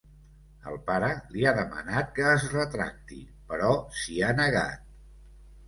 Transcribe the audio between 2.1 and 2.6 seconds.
que es